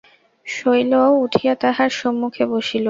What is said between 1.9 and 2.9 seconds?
সন্মুখে বসিল।